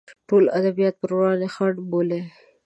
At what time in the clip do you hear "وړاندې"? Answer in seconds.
1.17-1.47